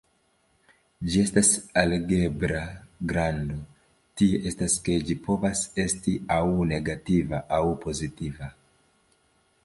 Ĝi 1.13 1.19
estas 1.23 1.49
algebra 1.81 2.61
grando, 3.11 3.57
tie 4.21 4.39
estas, 4.51 4.77
ke 4.87 4.95
ĝi 5.09 5.17
povas 5.27 5.61
esti 5.83 6.13
aŭ 6.37 6.41
negativa 6.71 7.43
aŭ 7.59 7.61
pozitiva. 7.85 8.49